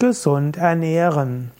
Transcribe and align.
Gesund 0.00 0.56
ernähren. 0.56 1.52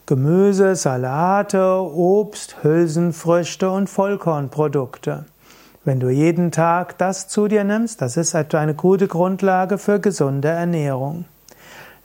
Gemüse, 0.07 0.77
Salate, 0.77 1.63
Obst, 1.63 2.63
Hülsenfrüchte 2.63 3.71
und 3.71 3.91
Vollkornprodukte. 3.91 5.27
Wenn 5.87 6.01
du 6.01 6.09
jeden 6.09 6.51
Tag 6.51 6.99
das 6.99 7.29
zu 7.29 7.47
dir 7.47 7.63
nimmst, 7.63 8.03
das 8.03 8.17
ist 8.17 8.35
eine 8.35 8.75
gute 8.75 9.07
Grundlage 9.07 9.79
für 9.79 10.01
gesunde 10.01 10.49
Ernährung. 10.49 11.27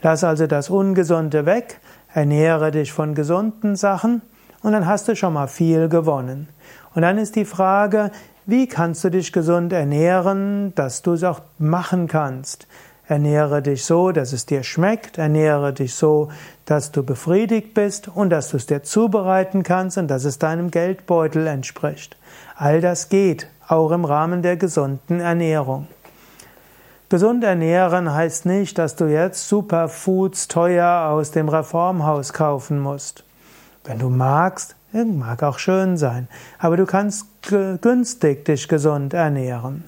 Lass 0.03 0.23
also 0.23 0.45
das 0.45 0.69
Ungesunde 0.69 1.47
weg, 1.47 1.79
ernähre 2.13 2.69
dich 2.69 2.93
von 2.93 3.15
gesunden 3.15 3.75
Sachen 3.75 4.21
und 4.61 4.73
dann 4.73 4.85
hast 4.85 5.07
du 5.07 5.15
schon 5.15 5.33
mal 5.33 5.47
viel 5.47 5.89
gewonnen. 5.89 6.47
Und 6.93 7.01
dann 7.01 7.17
ist 7.17 7.35
die 7.35 7.43
Frage, 7.43 8.11
wie 8.45 8.67
kannst 8.67 9.03
du 9.03 9.09
dich 9.09 9.33
gesund 9.33 9.73
ernähren, 9.73 10.75
dass 10.75 11.01
du 11.01 11.13
es 11.13 11.23
auch 11.23 11.41
machen 11.57 12.07
kannst? 12.07 12.67
Ernähre 13.07 13.63
dich 13.63 13.83
so, 13.83 14.11
dass 14.11 14.31
es 14.31 14.45
dir 14.45 14.61
schmeckt, 14.61 15.17
ernähre 15.17 15.73
dich 15.73 15.95
so, 15.95 16.29
dass 16.65 16.91
du 16.91 17.01
befriedigt 17.01 17.73
bist 17.73 18.09
und 18.09 18.29
dass 18.29 18.51
du 18.51 18.57
es 18.57 18.67
dir 18.67 18.83
zubereiten 18.83 19.63
kannst 19.63 19.97
und 19.97 20.07
dass 20.07 20.23
es 20.23 20.37
deinem 20.37 20.69
Geldbeutel 20.69 21.47
entspricht. 21.47 22.15
All 22.55 22.79
das 22.79 23.09
geht, 23.09 23.47
auch 23.71 23.91
im 23.91 24.05
Rahmen 24.05 24.41
der 24.41 24.57
gesunden 24.57 25.19
Ernährung. 25.19 25.87
Gesund 27.09 27.43
ernähren 27.43 28.13
heißt 28.13 28.45
nicht, 28.45 28.77
dass 28.77 28.95
du 28.95 29.05
jetzt 29.05 29.47
Superfoods 29.47 30.47
teuer 30.47 31.09
aus 31.09 31.31
dem 31.31 31.49
Reformhaus 31.49 32.33
kaufen 32.33 32.79
musst. 32.79 33.23
Wenn 33.83 33.99
du 33.99 34.09
magst, 34.09 34.75
mag 34.93 35.43
auch 35.43 35.57
schön 35.57 35.97
sein, 35.97 36.27
aber 36.59 36.77
du 36.77 36.85
kannst 36.85 37.25
günstig 37.81 38.45
dich 38.45 38.67
gesund 38.67 39.13
ernähren. 39.13 39.85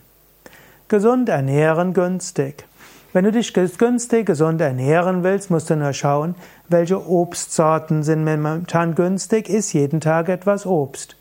Gesund 0.88 1.30
ernähren 1.30 1.94
günstig. 1.94 2.66
Wenn 3.12 3.26
du 3.26 3.32
dich 3.32 3.54
günstig 3.54 4.26
gesund 4.26 4.60
ernähren 4.60 5.24
willst, 5.24 5.52
musst 5.52 5.70
du 5.70 5.76
nur 5.76 5.94
schauen, 5.94 6.36
welche 6.68 7.06
Obstsorten 7.08 8.04
sind 8.04 8.24
momentan 8.24 8.96
günstig, 8.96 9.50
isst 9.50 9.74
jeden 9.74 10.02
Tag 10.02 10.30
etwas 10.30 10.66
Obst. 10.66 11.16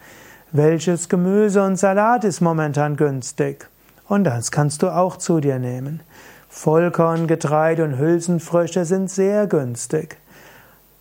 Welches 0.54 1.08
Gemüse 1.08 1.62
und 1.62 1.76
Salat 1.76 2.24
ist 2.24 2.42
momentan 2.42 2.96
günstig? 2.96 3.70
Und 4.06 4.24
das 4.24 4.50
kannst 4.50 4.82
du 4.82 4.90
auch 4.90 5.16
zu 5.16 5.40
dir 5.40 5.58
nehmen. 5.58 6.00
Vollkorn, 6.50 7.26
Getreide 7.26 7.82
und 7.84 7.96
Hülsenfrüchte 7.96 8.84
sind 8.84 9.10
sehr 9.10 9.46
günstig. 9.46 10.18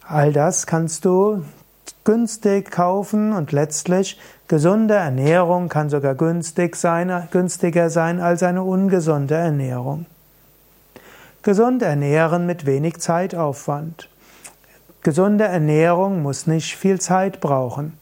All 0.08 0.32
das 0.32 0.68
kannst 0.68 1.04
du 1.04 1.44
günstig 2.06 2.72
kaufen 2.72 3.34
und 3.34 3.52
letztlich 3.52 4.18
gesunde 4.48 4.94
Ernährung 4.94 5.68
kann 5.68 5.90
sogar 5.90 6.16
günstig 6.16 6.78
sein, 6.78 7.28
günstiger 7.32 7.90
sein 7.90 8.22
als 8.22 8.44
eine 8.44 8.64
ungesunde 8.64 9.36
Ernährung. 9.36 10.06
Gesund 11.44 11.82
ernähren 11.82 12.46
mit 12.46 12.66
wenig 12.66 13.00
Zeitaufwand. 13.00 14.08
Gesunde 15.04 15.44
Ernährung 15.44 16.22
muss 16.22 16.48
nicht 16.48 16.78
viel 16.78 17.02
Zeit 17.02 17.42
brauchen. 17.42 17.98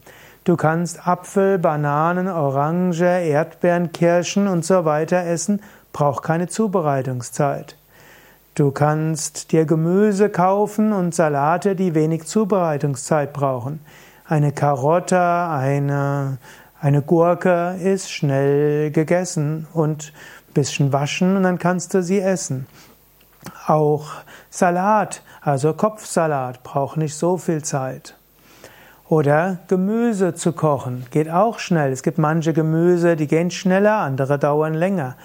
Du 0.50 0.58
kannst 0.58 1.08
Apfel, 1.08 1.60
Bananen, 1.60 2.28
Orange, 2.28 3.04
Erdbeeren, 3.04 3.92
Kirschen 3.92 4.48
und 4.48 4.66
so 4.66 4.84
weiter 4.84 5.24
essen, 5.24 5.62
braucht 5.94 6.24
keine 6.24 6.48
Zubereitungszeit. 6.48 7.76
Du 8.56 8.72
kannst 8.72 9.52
dir 9.52 9.66
Gemüse 9.66 10.28
kaufen 10.30 10.92
und 10.92 11.14
Salate, 11.14 11.76
die 11.76 11.94
wenig 11.94 12.26
Zubereitungszeit 12.26 13.32
brauchen. 13.32 13.80
Eine 14.26 14.52
Karotte, 14.52 15.20
eine, 15.20 16.40
eine 16.82 17.04
Gurke 17.04 17.76
ist 17.80 18.12
schnell 18.12 18.90
gegessen 18.90 19.68
und 19.72 20.14
ein 20.48 20.54
bisschen 20.56 20.92
waschen 20.92 21.38
und 21.38 21.44
dann 21.44 21.60
kannst 21.60 21.94
du 21.94 22.02
sie 22.02 22.22
essen. 22.22 22.66
Auch 23.68 24.08
Salat, 24.50 25.22
also 25.42 25.74
Kopfsalat, 25.74 26.64
braucht 26.64 26.98
nicht 26.98 27.14
so 27.14 27.38
viel 27.38 27.64
Zeit. 27.64 28.16
Oder 29.10 29.58
Gemüse 29.68 30.36
zu 30.36 30.54
kochen. 30.54 31.08
Geht 31.10 31.32
auch 31.32 31.58
schnell. 31.58 31.92
Es 31.92 32.04
gibt 32.04 32.20
manche 32.20 32.54
Gemüse, 32.54 33.16
die 33.16 33.26
gehen 33.26 33.50
schneller, 33.50 33.96
andere 33.96 34.38
dauern 34.38 34.76
länger. 34.76 35.16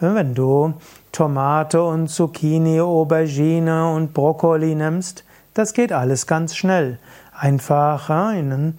Wenn 0.00 0.34
du 0.34 0.72
Tomate 1.12 1.82
und 1.82 2.08
Zucchini, 2.08 2.80
Aubergine 2.80 3.92
und 3.92 4.14
Brokkoli 4.14 4.74
nimmst, 4.74 5.24
das 5.52 5.74
geht 5.74 5.92
alles 5.92 6.26
ganz 6.26 6.56
schnell. 6.56 6.98
Einfach, 7.38 8.08
einen, 8.08 8.78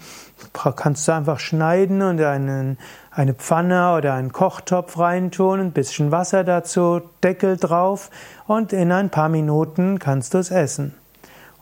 kannst 0.51 1.07
du 1.07 1.11
einfach 1.11 1.37
schneiden 1.37 2.01
und 2.01 2.19
einen, 2.19 2.79
eine 3.11 3.35
Pfanne 3.35 3.95
oder 3.95 4.15
einen 4.15 4.33
Kochtopf 4.33 4.97
reintun, 4.97 5.59
ein 5.59 5.71
bisschen 5.73 6.11
Wasser 6.11 6.43
dazu, 6.43 7.01
Deckel 7.23 7.57
drauf 7.57 8.09
und 8.47 8.73
in 8.73 8.91
ein 8.91 9.11
paar 9.11 9.29
Minuten 9.29 9.99
kannst 9.99 10.33
du 10.33 10.39
es 10.39 10.49
essen. 10.49 10.95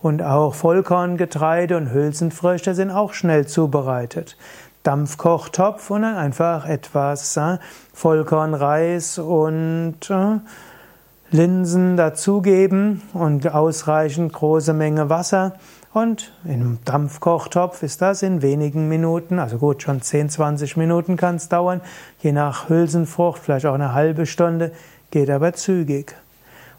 Und 0.04 0.22
auch 0.22 0.54
Vollkorngetreide 0.54 1.78
und 1.78 1.94
Hülsenfrüchte 1.94 2.76
sind 2.76 2.92
auch 2.92 3.14
schnell 3.14 3.48
zubereitet. 3.48 4.36
Dampfkochtopf 4.84 5.90
und 5.92 6.02
dann 6.02 6.16
einfach 6.16 6.68
etwas 6.68 7.38
äh, 7.38 7.58
Vollkornreis 7.94 9.18
und 9.18 9.96
äh, 10.10 10.40
Linsen 11.32 11.96
dazugeben 11.96 13.02
und 13.14 13.48
ausreichend 13.48 14.34
große 14.34 14.74
Menge 14.74 15.10
Wasser. 15.10 15.54
Und 15.94 16.34
im 16.44 16.80
Dampfkochtopf 16.84 17.82
ist 17.82 18.02
das 18.02 18.24
in 18.24 18.42
wenigen 18.42 18.90
Minuten, 18.90 19.40
also 19.40 19.58
gut, 19.58 19.84
schon 19.84 20.02
10, 20.02 20.28
20 20.30 20.76
Minuten 20.76 21.16
kann 21.16 21.36
es 21.36 21.48
dauern, 21.48 21.80
je 22.20 22.34
nach 22.34 22.68
Hülsenfrucht, 22.68 23.42
vielleicht 23.42 23.66
auch 23.68 23.74
eine 23.74 23.94
halbe 23.94 24.26
Stunde, 24.26 24.74
geht 25.12 25.30
aber 25.30 25.54
zügig. 25.54 26.14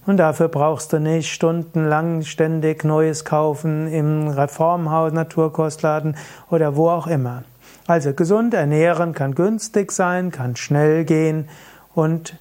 Und 0.06 0.18
dafür 0.18 0.48
brauchst 0.48 0.92
du 0.92 1.00
nicht 1.00 1.32
stundenlang 1.32 2.22
ständig 2.22 2.84
Neues 2.84 3.24
kaufen 3.24 3.88
im 3.88 4.28
Reformhaus, 4.28 5.12
Naturkostladen 5.12 6.16
oder 6.50 6.76
wo 6.76 6.90
auch 6.90 7.06
immer. 7.06 7.44
Also 7.86 8.12
gesund 8.12 8.54
ernähren 8.54 9.12
kann 9.12 9.34
günstig 9.34 9.92
sein, 9.92 10.30
kann 10.30 10.56
schnell 10.56 11.04
gehen 11.04 11.48
und 11.94 12.38